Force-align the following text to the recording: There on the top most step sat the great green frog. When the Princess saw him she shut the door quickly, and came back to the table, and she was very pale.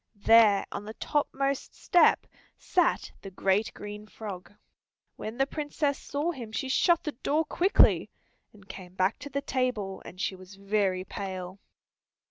There 0.15 0.65
on 0.71 0.83
the 0.85 0.95
top 0.95 1.27
most 1.31 1.75
step 1.75 2.25
sat 2.57 3.11
the 3.21 3.29
great 3.29 3.71
green 3.75 4.07
frog. 4.07 4.51
When 5.15 5.37
the 5.37 5.45
Princess 5.45 5.99
saw 5.99 6.31
him 6.31 6.51
she 6.51 6.69
shut 6.69 7.03
the 7.03 7.11
door 7.11 7.45
quickly, 7.45 8.09
and 8.51 8.67
came 8.67 8.95
back 8.95 9.19
to 9.19 9.29
the 9.29 9.43
table, 9.43 10.01
and 10.03 10.19
she 10.19 10.35
was 10.35 10.55
very 10.55 11.03
pale. 11.03 11.59